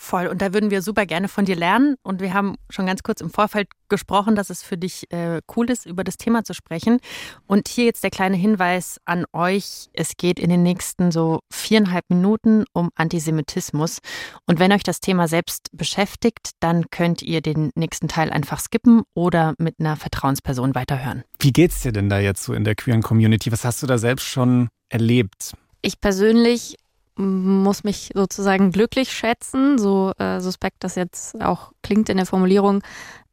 [0.00, 0.28] Voll.
[0.28, 1.96] Und da würden wir super gerne von dir lernen.
[2.04, 5.68] Und wir haben schon ganz kurz im Vorfeld gesprochen, dass es für dich äh, cool
[5.68, 7.00] ist, über das Thema zu sprechen.
[7.48, 9.88] Und hier jetzt der kleine Hinweis an euch.
[9.92, 13.98] Es geht in den nächsten so viereinhalb Minuten um Antisemitismus.
[14.46, 19.02] Und wenn euch das Thema selbst beschäftigt, dann könnt ihr den nächsten Teil einfach skippen
[19.14, 21.24] oder mit einer Vertrauensperson weiterhören.
[21.40, 23.50] Wie geht's dir denn da jetzt so in der queeren Community?
[23.50, 25.54] Was hast du da selbst schon erlebt?
[25.82, 26.76] Ich persönlich
[27.18, 32.82] muss mich sozusagen glücklich schätzen, so äh, suspekt das jetzt auch klingt in der Formulierung.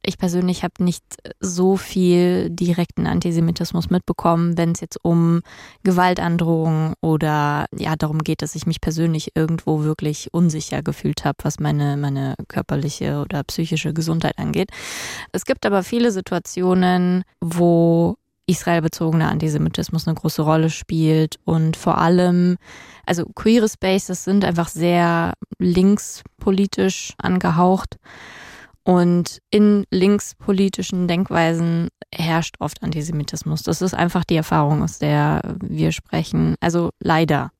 [0.04, 1.02] Ich persönlich habe nicht
[1.40, 5.40] so viel direkten Antisemitismus mitbekommen, wenn es jetzt um
[5.82, 11.58] Gewaltandrohungen oder ja darum geht, dass ich mich persönlich irgendwo wirklich unsicher gefühlt habe, was
[11.58, 14.70] meine meine körperliche oder psychische Gesundheit angeht.
[15.32, 22.56] Es gibt aber viele Situationen, wo israelbezogener Antisemitismus eine große Rolle spielt und vor allem,
[23.04, 27.96] also queere Spaces sind einfach sehr linkspolitisch angehaucht
[28.86, 33.64] und in linkspolitischen Denkweisen herrscht oft Antisemitismus.
[33.64, 36.54] Das ist einfach die Erfahrung, aus der wir sprechen.
[36.60, 37.50] Also leider.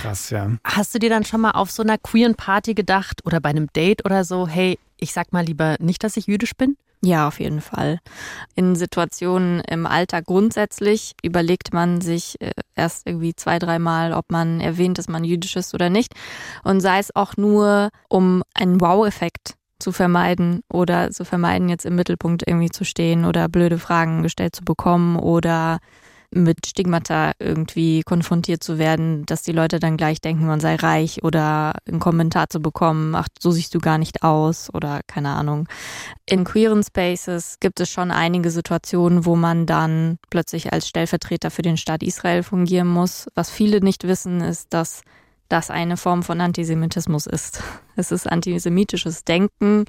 [0.00, 0.52] Krass, ja.
[0.62, 3.66] Hast du dir dann schon mal auf so einer queeren Party gedacht oder bei einem
[3.72, 6.76] Date oder so, hey, ich sag mal lieber nicht, dass ich jüdisch bin?
[7.02, 7.98] Ja, auf jeden Fall.
[8.54, 14.60] In Situationen im Alltag grundsätzlich überlegt man sich äh, erst irgendwie zwei, dreimal, ob man
[14.60, 16.12] erwähnt, dass man jüdisch ist oder nicht.
[16.62, 21.96] Und sei es auch nur, um einen Wow-Effekt zu vermeiden oder zu vermeiden, jetzt im
[21.96, 25.78] Mittelpunkt irgendwie zu stehen oder blöde Fragen gestellt zu bekommen oder
[26.32, 31.24] mit Stigmata irgendwie konfrontiert zu werden, dass die Leute dann gleich denken, man sei reich
[31.24, 35.68] oder einen Kommentar zu bekommen, ach, so siehst du gar nicht aus oder keine Ahnung.
[36.26, 41.62] In queeren Spaces gibt es schon einige Situationen, wo man dann plötzlich als Stellvertreter für
[41.62, 43.26] den Staat Israel fungieren muss.
[43.34, 45.02] Was viele nicht wissen, ist, dass
[45.50, 47.62] das eine Form von Antisemitismus ist.
[47.96, 49.84] Es ist antisemitisches Denken,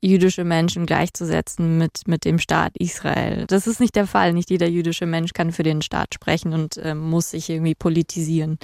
[0.00, 3.44] jüdische Menschen gleichzusetzen mit, mit dem Staat Israel.
[3.46, 4.32] Das ist nicht der Fall.
[4.32, 8.58] Nicht jeder jüdische Mensch kann für den Staat sprechen und äh, muss sich irgendwie politisieren.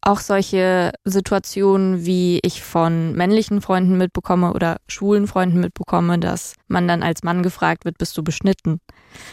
[0.00, 6.86] Auch solche Situationen, wie ich von männlichen Freunden mitbekomme oder schwulen Freunden mitbekomme, dass man
[6.86, 8.80] dann als Mann gefragt wird, bist du beschnitten?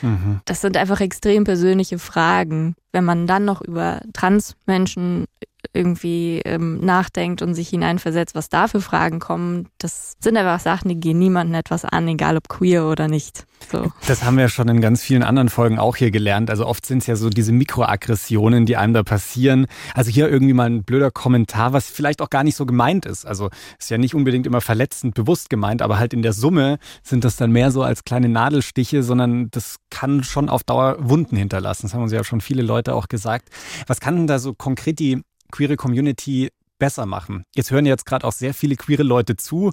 [0.01, 0.41] Mhm.
[0.45, 2.75] Das sind einfach extrem persönliche Fragen.
[2.93, 5.25] Wenn man dann noch über Transmenschen
[5.73, 10.89] irgendwie ähm, nachdenkt und sich hineinversetzt, was da für Fragen kommen, das sind einfach Sachen,
[10.89, 13.45] die gehen niemandem etwas an, egal ob queer oder nicht.
[13.71, 13.91] So.
[14.07, 16.49] Das haben wir schon in ganz vielen anderen Folgen auch hier gelernt.
[16.49, 19.65] Also oft sind es ja so diese Mikroaggressionen, die einem da passieren.
[19.93, 23.25] Also hier irgendwie mal ein blöder Kommentar, was vielleicht auch gar nicht so gemeint ist.
[23.25, 23.49] Also
[23.79, 27.37] ist ja nicht unbedingt immer verletzend bewusst gemeint, aber halt in der Summe sind das
[27.37, 31.83] dann mehr so als kleine Nadelstiche, sondern das kann schon auf Dauer Wunden hinterlassen.
[31.83, 33.49] Das haben uns ja schon viele Leute auch gesagt.
[33.87, 35.21] Was kann denn da so konkret die
[35.55, 37.43] queere Community besser machen?
[37.55, 39.71] Jetzt hören jetzt gerade auch sehr viele queere Leute zu.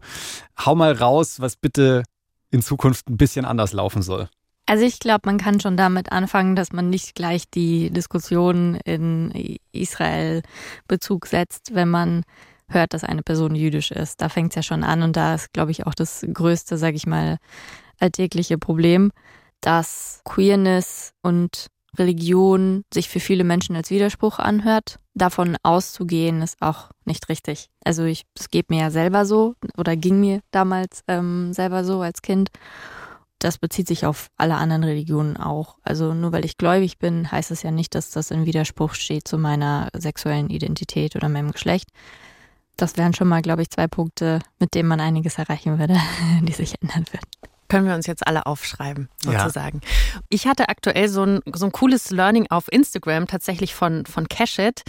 [0.59, 2.05] Hau mal raus, was bitte
[2.51, 4.29] in Zukunft ein bisschen anders laufen soll.
[4.67, 9.59] Also ich glaube, man kann schon damit anfangen, dass man nicht gleich die Diskussion in
[9.73, 10.43] Israel
[10.87, 12.23] Bezug setzt, wenn man
[12.69, 14.23] hört, dass eine Person jüdisch ist.
[14.23, 16.97] Da fängt es ja schon an und da ist, glaube ich, auch das größte, sage
[16.97, 17.39] ich mal,
[17.99, 19.11] alltägliche Problem,
[19.61, 21.67] dass Queerness und
[21.99, 24.99] Religion sich für viele Menschen als Widerspruch anhört.
[25.15, 27.69] Davon auszugehen ist auch nicht richtig.
[27.85, 32.01] Also ich, es geht mir ja selber so oder ging mir damals ähm, selber so
[32.01, 32.51] als Kind.
[33.39, 35.77] Das bezieht sich auf alle anderen Religionen auch.
[35.83, 39.29] Also nur weil ich gläubig bin, heißt es ja nicht, dass das in Widerspruch steht
[39.29, 41.89] zu meiner sexuellen Identität oder meinem Geschlecht.
[42.77, 45.99] Das wären schon mal, glaube ich, zwei Punkte, mit denen man einiges erreichen würde,
[46.43, 49.81] die sich ändern würden können wir uns jetzt alle aufschreiben, sozusagen.
[49.83, 50.21] Ja.
[50.29, 54.83] Ich hatte aktuell so ein, so ein cooles Learning auf Instagram, tatsächlich von, von Cashit.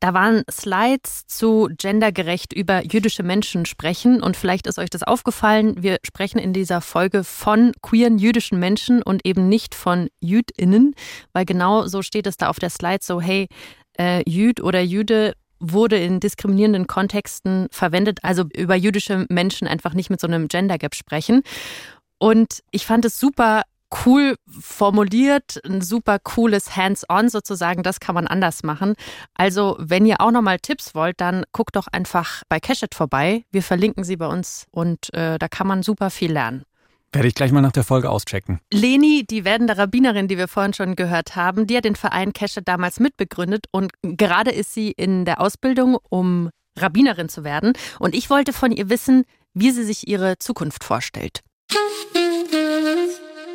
[0.00, 4.22] Da waren Slides zu gendergerecht über jüdische Menschen sprechen.
[4.22, 5.82] Und vielleicht ist euch das aufgefallen.
[5.82, 10.94] Wir sprechen in dieser Folge von queeren jüdischen Menschen und eben nicht von JüdInnen,
[11.34, 13.48] weil genau so steht es da auf der Slide so, hey,
[13.98, 20.08] äh, Jüd oder Jüde wurde in diskriminierenden Kontexten verwendet, also über jüdische Menschen einfach nicht
[20.08, 21.42] mit so einem Gender Gap sprechen.
[22.20, 23.62] Und ich fand es super
[24.04, 27.82] cool formuliert, ein super cooles Hands-on sozusagen.
[27.82, 28.94] Das kann man anders machen.
[29.34, 33.44] Also, wenn ihr auch nochmal Tipps wollt, dann guckt doch einfach bei Cashit vorbei.
[33.50, 36.62] Wir verlinken sie bei uns und äh, da kann man super viel lernen.
[37.12, 38.60] Werde ich gleich mal nach der Folge auschecken.
[38.72, 42.68] Leni, die werdende Rabbinerin, die wir vorhin schon gehört haben, die hat den Verein Keshet
[42.68, 47.72] damals mitbegründet und gerade ist sie in der Ausbildung, um Rabbinerin zu werden.
[47.98, 51.40] Und ich wollte von ihr wissen, wie sie sich ihre Zukunft vorstellt.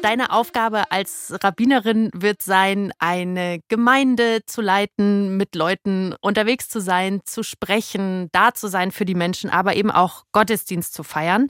[0.06, 7.22] Deine Aufgabe als Rabbinerin wird sein, eine Gemeinde zu leiten, mit Leuten unterwegs zu sein,
[7.26, 11.48] zu sprechen, da zu sein für die Menschen, aber eben auch Gottesdienst zu feiern.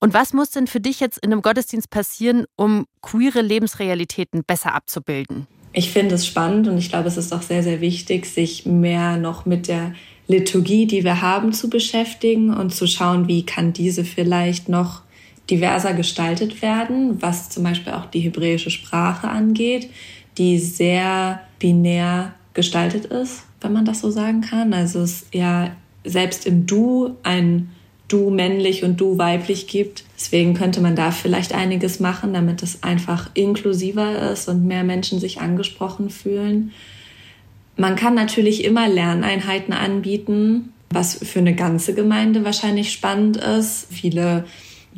[0.00, 4.74] Und was muss denn für dich jetzt in einem Gottesdienst passieren, um queere Lebensrealitäten besser
[4.74, 5.46] abzubilden?
[5.74, 9.18] Ich finde es spannend und ich glaube, es ist auch sehr, sehr wichtig, sich mehr
[9.18, 9.94] noch mit der
[10.28, 15.02] Liturgie, die wir haben, zu beschäftigen und zu schauen, wie kann diese vielleicht noch
[15.50, 19.90] diverser gestaltet werden, was zum Beispiel auch die hebräische Sprache angeht,
[20.38, 24.72] die sehr binär gestaltet ist, wenn man das so sagen kann.
[24.72, 25.70] Also es ja
[26.04, 27.70] selbst im Du ein
[28.08, 30.04] Du männlich und Du weiblich gibt.
[30.16, 35.18] Deswegen könnte man da vielleicht einiges machen, damit es einfach inklusiver ist und mehr Menschen
[35.18, 36.72] sich angesprochen fühlen.
[37.76, 43.86] Man kann natürlich immer Lerneinheiten anbieten, was für eine ganze Gemeinde wahrscheinlich spannend ist.
[43.90, 44.44] Viele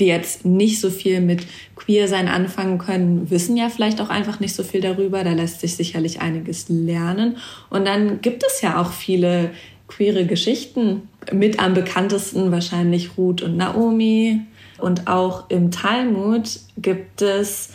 [0.01, 4.55] die jetzt nicht so viel mit Queer-Sein anfangen können, wissen ja vielleicht auch einfach nicht
[4.55, 5.25] so viel darüber.
[5.25, 7.37] Da lässt sich sicherlich einiges lernen.
[7.71, 9.51] Und dann gibt es ja auch viele
[9.87, 11.09] queere Geschichten.
[11.33, 14.41] Mit am bekanntesten wahrscheinlich Ruth und Naomi.
[14.79, 17.71] Und auch im Talmud gibt es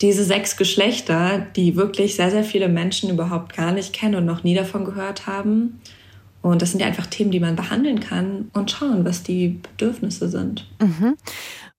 [0.00, 4.44] diese sechs Geschlechter, die wirklich sehr, sehr viele Menschen überhaupt gar nicht kennen und noch
[4.44, 5.80] nie davon gehört haben.
[6.42, 10.28] Und das sind ja einfach Themen, die man behandeln kann und schauen, was die Bedürfnisse
[10.28, 10.66] sind.
[10.80, 11.16] Mhm.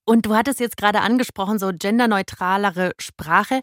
[0.09, 3.61] Und du hattest jetzt gerade angesprochen, so genderneutralere Sprache.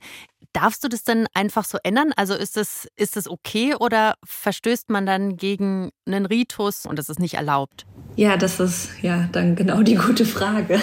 [0.52, 2.12] Darfst du das denn einfach so ändern?
[2.14, 7.08] Also ist das, ist das okay oder verstößt man dann gegen einen Ritus und das
[7.08, 7.84] ist nicht erlaubt?
[8.14, 10.80] Ja, das ist ja dann genau die gute Frage.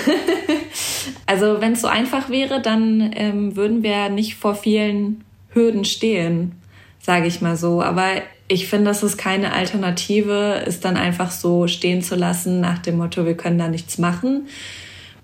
[1.25, 5.23] also wenn es so einfach wäre, dann ähm, würden wir nicht vor vielen
[5.53, 6.61] Hürden stehen,
[6.99, 7.81] sage ich mal so.
[7.81, 8.21] Aber
[8.53, 12.97] ich finde, dass es keine Alternative ist, dann einfach so stehen zu lassen nach dem
[12.97, 14.47] Motto, wir können da nichts machen.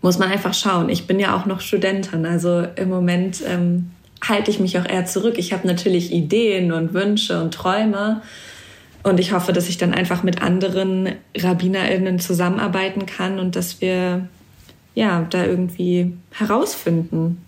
[0.01, 0.89] Muss man einfach schauen.
[0.89, 3.91] Ich bin ja auch noch Studentin, also im Moment ähm,
[4.27, 5.35] halte ich mich auch eher zurück.
[5.37, 8.21] Ich habe natürlich Ideen und Wünsche und Träume.
[9.03, 14.27] Und ich hoffe, dass ich dann einfach mit anderen RabbinerInnen zusammenarbeiten kann und dass wir
[14.95, 17.45] ja da irgendwie herausfinden,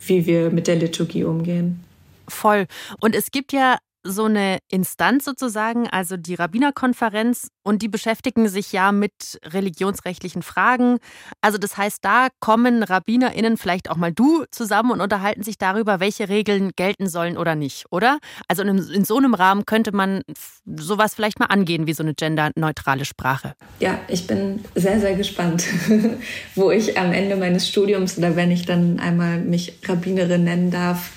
[0.00, 1.82] wie wir mit der Liturgie umgehen.
[2.28, 2.66] Voll.
[3.00, 8.72] Und es gibt ja so eine Instanz sozusagen, also die Rabbinerkonferenz, und die beschäftigen sich
[8.72, 10.98] ja mit religionsrechtlichen Fragen.
[11.40, 16.00] Also das heißt, da kommen RabbinerInnen, vielleicht auch mal du, zusammen und unterhalten sich darüber,
[16.00, 18.18] welche Regeln gelten sollen oder nicht, oder?
[18.48, 20.22] Also in, in so einem Rahmen könnte man
[20.66, 23.54] sowas vielleicht mal angehen, wie so eine genderneutrale Sprache.
[23.78, 25.64] Ja, ich bin sehr, sehr gespannt,
[26.56, 31.12] wo ich am Ende meines Studiums oder wenn ich dann einmal mich Rabbinerin nennen darf,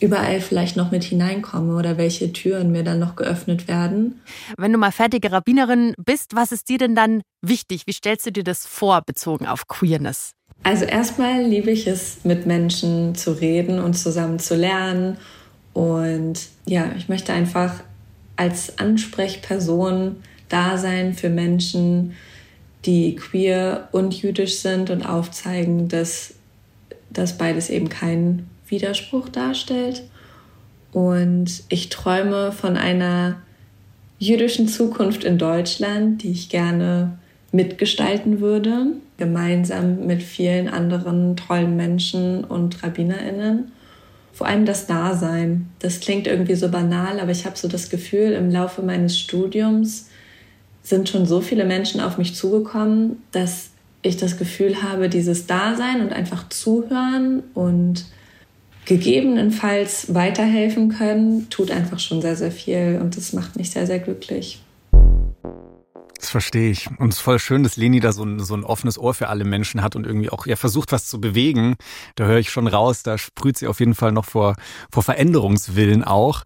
[0.00, 4.20] überall vielleicht noch mit hineinkomme oder welche Türen mir dann noch geöffnet werden.
[4.56, 7.82] Wenn du mal fertige Rabbinerin bist, was ist dir denn dann wichtig?
[7.86, 10.32] Wie stellst du dir das vor, bezogen auf Queerness?
[10.62, 15.16] Also erstmal liebe ich es, mit Menschen zu reden und zusammen zu lernen.
[15.72, 17.74] Und ja, ich möchte einfach
[18.36, 20.16] als Ansprechperson
[20.48, 22.14] da sein für Menschen,
[22.84, 26.34] die queer und jüdisch sind und aufzeigen, dass
[27.10, 30.02] das beides eben kein Widerspruch darstellt.
[30.92, 33.36] Und ich träume von einer
[34.18, 37.18] jüdischen Zukunft in Deutschland, die ich gerne
[37.52, 43.72] mitgestalten würde, gemeinsam mit vielen anderen tollen Menschen und Rabbinerinnen.
[44.32, 45.68] Vor allem das Dasein.
[45.80, 50.08] Das klingt irgendwie so banal, aber ich habe so das Gefühl, im Laufe meines Studiums
[50.82, 53.70] sind schon so viele Menschen auf mich zugekommen, dass
[54.02, 58.04] ich das Gefühl habe, dieses Dasein und einfach zuhören und
[58.88, 63.98] gegebenenfalls weiterhelfen können, tut einfach schon sehr, sehr viel und das macht mich sehr, sehr
[63.98, 64.62] glücklich.
[66.18, 66.88] Das verstehe ich.
[66.98, 69.28] Und es ist voll schön, dass Leni da so ein, so ein offenes Ohr für
[69.28, 71.76] alle Menschen hat und irgendwie auch ja, versucht, was zu bewegen.
[72.16, 74.56] Da höre ich schon raus, da sprüht sie auf jeden Fall noch vor,
[74.90, 76.42] vor Veränderungswillen auch.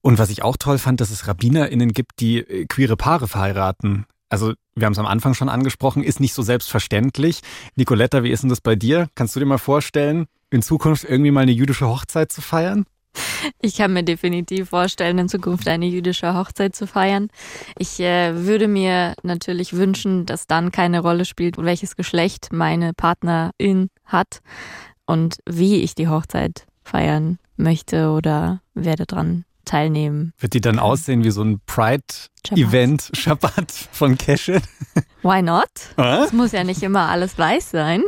[0.00, 4.06] Und was ich auch toll fand, dass es RabbinerInnen gibt, die äh, queere Paare verheiraten.
[4.30, 7.40] Also, wir haben es am Anfang schon angesprochen, ist nicht so selbstverständlich.
[7.74, 9.08] Nicoletta, wie ist denn das bei dir?
[9.16, 12.84] Kannst du dir mal vorstellen, in Zukunft irgendwie mal eine jüdische Hochzeit zu feiern?
[13.60, 17.28] Ich kann mir definitiv vorstellen, in Zukunft eine jüdische Hochzeit zu feiern.
[17.78, 23.88] Ich äh, würde mir natürlich wünschen, dass dann keine Rolle spielt, welches Geschlecht meine Partnerin
[24.04, 24.40] hat
[25.06, 30.32] und wie ich die Hochzeit feiern möchte oder werde dran teilnehmen.
[30.38, 34.60] Wird die dann aussehen wie so ein Pride-Event, Shabbat von Keshe?
[35.22, 35.68] Why not?
[35.96, 38.02] Es muss ja nicht immer alles weiß sein.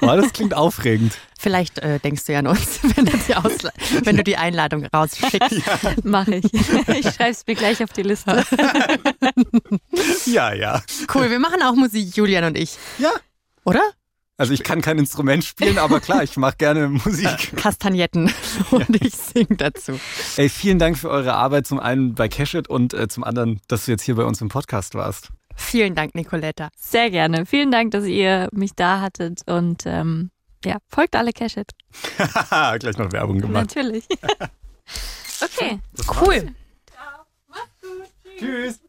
[0.00, 1.18] Oh, das klingt aufregend.
[1.40, 3.70] Vielleicht äh, denkst du ja an uns, wenn du die, Ausla
[4.02, 5.52] wenn du die Einladung rausschickst.
[5.52, 5.94] Ja.
[6.02, 6.44] Mache ich.
[6.98, 8.44] Ich schreibe es mir gleich auf die Liste.
[10.26, 10.82] ja, ja.
[11.14, 12.76] Cool, wir machen auch Musik, Julian und ich.
[12.98, 13.10] Ja.
[13.64, 13.82] Oder?
[14.36, 17.56] Also ich kann kein Instrument spielen, aber klar, ich mache gerne Musik.
[17.56, 18.32] Kastagnetten
[18.72, 19.00] und ja.
[19.00, 20.00] ich singe dazu.
[20.36, 23.84] Ey, vielen Dank für eure Arbeit, zum einen bei Cashit und äh, zum anderen, dass
[23.84, 25.28] du jetzt hier bei uns im Podcast warst.
[25.54, 26.68] Vielen Dank, Nicoletta.
[26.76, 27.46] Sehr gerne.
[27.46, 30.30] Vielen Dank, dass ihr mich da hattet und ähm,
[30.64, 31.70] ja, folgt alle Cashit.
[32.78, 33.74] Gleich noch Werbung gemacht.
[33.74, 34.04] Natürlich.
[35.42, 35.80] okay,
[36.20, 36.54] cool.
[36.86, 37.26] Ciao.
[37.48, 38.38] Mach's gut.
[38.38, 38.80] Tschüss.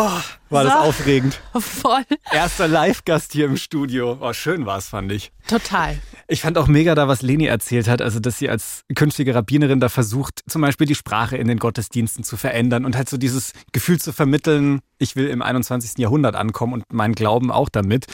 [0.00, 0.68] Oh, war so.
[0.68, 1.40] das aufregend.
[1.58, 2.04] Voll.
[2.30, 4.16] Erster Live-Gast hier im Studio.
[4.20, 5.32] Oh, schön war es, fand ich.
[5.48, 5.98] Total.
[6.28, 9.80] Ich fand auch mega da, was Leni erzählt hat, also dass sie als künftige Rabbinerin
[9.80, 13.54] da versucht, zum Beispiel die Sprache in den Gottesdiensten zu verändern und halt so dieses
[13.72, 15.98] Gefühl zu vermitteln, ich will im 21.
[15.98, 18.06] Jahrhundert ankommen und meinen Glauben auch damit.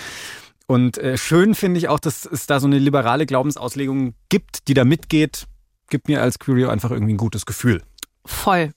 [0.66, 4.74] Und äh, schön finde ich auch, dass es da so eine liberale Glaubensauslegung gibt, die
[4.74, 5.46] da mitgeht.
[5.90, 7.82] Gibt mir als Curio einfach irgendwie ein gutes Gefühl.
[8.26, 8.72] Voll.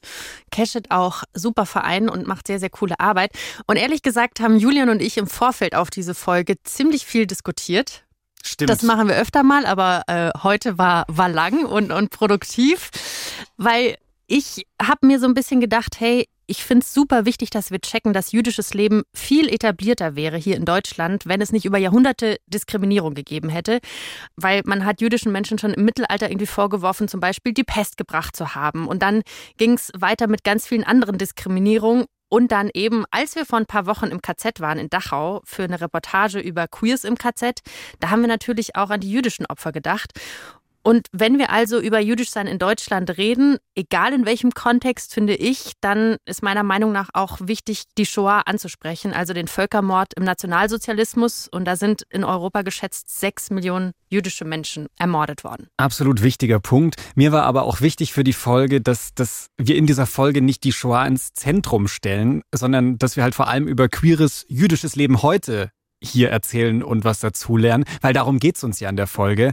[0.52, 3.32] Cashit auch super Verein und macht sehr, sehr coole Arbeit.
[3.66, 8.04] Und ehrlich gesagt haben Julian und ich im Vorfeld auf diese Folge ziemlich viel diskutiert.
[8.44, 8.70] Stimmt.
[8.70, 12.90] Das machen wir öfter mal, aber äh, heute war, war lang und, und produktiv,
[13.56, 13.98] weil
[14.28, 17.80] ich habe mir so ein bisschen gedacht, hey, ich finde es super wichtig, dass wir
[17.80, 22.38] checken, dass jüdisches Leben viel etablierter wäre hier in Deutschland, wenn es nicht über Jahrhunderte
[22.48, 23.80] Diskriminierung gegeben hätte.
[24.38, 28.36] Weil man hat jüdischen Menschen schon im Mittelalter irgendwie vorgeworfen, zum Beispiel die Pest gebracht
[28.36, 28.88] zu haben.
[28.88, 29.24] Und dann
[29.58, 32.06] ging es weiter mit ganz vielen anderen Diskriminierungen.
[32.30, 35.64] Und dann eben, als wir vor ein paar Wochen im KZ waren in Dachau für
[35.64, 37.62] eine Reportage über Queers im KZ,
[38.00, 40.12] da haben wir natürlich auch an die jüdischen Opfer gedacht.
[40.88, 45.74] Und wenn wir also über Jüdischsein in Deutschland reden, egal in welchem Kontext, finde ich,
[45.82, 51.50] dann ist meiner Meinung nach auch wichtig, die Shoah anzusprechen, also den Völkermord im Nationalsozialismus.
[51.50, 55.68] Und da sind in Europa geschätzt sechs Millionen jüdische Menschen ermordet worden.
[55.76, 56.96] Absolut wichtiger Punkt.
[57.16, 60.64] Mir war aber auch wichtig für die Folge, dass, dass wir in dieser Folge nicht
[60.64, 65.22] die Shoah ins Zentrum stellen, sondern dass wir halt vor allem über queeres jüdisches Leben
[65.22, 65.70] heute
[66.02, 69.52] hier erzählen und was dazulernen, weil darum geht es uns ja in der Folge.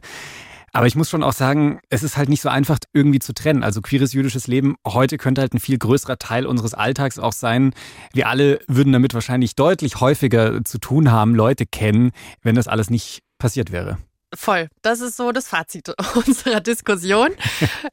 [0.74, 3.62] Aber ich muss schon auch sagen, es ist halt nicht so einfach irgendwie zu trennen.
[3.62, 7.72] Also queeres jüdisches Leben heute könnte halt ein viel größerer Teil unseres Alltags auch sein.
[8.12, 12.10] Wir alle würden damit wahrscheinlich deutlich häufiger zu tun haben, Leute kennen,
[12.42, 13.98] wenn das alles nicht passiert wäre.
[14.36, 14.68] Voll.
[14.82, 17.30] Das ist so das Fazit unserer Diskussion.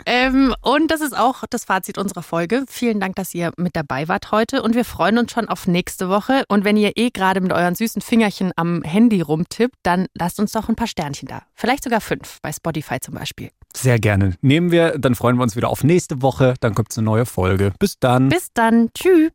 [0.05, 2.65] ähm, und das ist auch das Fazit unserer Folge.
[2.69, 4.61] Vielen Dank, dass ihr mit dabei wart heute.
[4.63, 6.43] Und wir freuen uns schon auf nächste Woche.
[6.47, 10.51] Und wenn ihr eh gerade mit euren süßen Fingerchen am Handy rumtippt, dann lasst uns
[10.51, 11.43] doch ein paar Sternchen da.
[11.55, 13.49] Vielleicht sogar fünf, bei Spotify zum Beispiel.
[13.75, 14.35] Sehr gerne.
[14.41, 16.55] Nehmen wir, dann freuen wir uns wieder auf nächste Woche.
[16.59, 17.71] Dann kommt eine neue Folge.
[17.79, 18.29] Bis dann.
[18.29, 18.89] Bis dann.
[18.93, 19.31] Tschüss.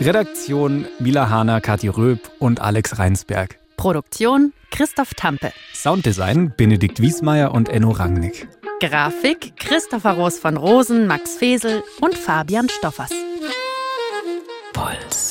[0.00, 3.58] Redaktion Mila Hahner, Kathi Röb und Alex Reinsberg.
[3.76, 5.52] Produktion Christoph Tampe.
[5.72, 8.48] Sounddesign Benedikt Wiesmeier und Enno Rangnick.
[8.80, 13.10] Grafik Christopher Roos von Rosen, Max Fesel und Fabian Stoffers.
[14.72, 15.23] Puls.